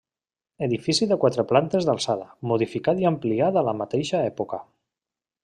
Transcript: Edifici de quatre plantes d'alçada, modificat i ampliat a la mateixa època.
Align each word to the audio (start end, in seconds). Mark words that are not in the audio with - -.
Edifici 0.67 1.07
de 1.11 1.17
quatre 1.23 1.45
plantes 1.51 1.87
d'alçada, 1.89 2.25
modificat 2.53 3.03
i 3.05 3.09
ampliat 3.11 3.61
a 3.63 3.65
la 3.69 3.77
mateixa 3.83 4.25
època. 4.33 4.63